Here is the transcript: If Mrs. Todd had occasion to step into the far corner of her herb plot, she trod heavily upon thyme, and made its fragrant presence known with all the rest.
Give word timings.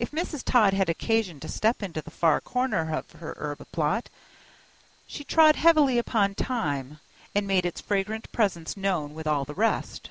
If 0.00 0.10
Mrs. 0.10 0.42
Todd 0.42 0.74
had 0.74 0.88
occasion 0.88 1.38
to 1.38 1.46
step 1.46 1.84
into 1.84 2.02
the 2.02 2.10
far 2.10 2.40
corner 2.40 2.92
of 2.92 3.08
her 3.20 3.36
herb 3.38 3.64
plot, 3.70 4.08
she 5.06 5.22
trod 5.22 5.54
heavily 5.54 5.98
upon 5.98 6.34
thyme, 6.34 6.98
and 7.32 7.46
made 7.46 7.64
its 7.64 7.80
fragrant 7.80 8.32
presence 8.32 8.76
known 8.76 9.14
with 9.14 9.28
all 9.28 9.44
the 9.44 9.54
rest. 9.54 10.10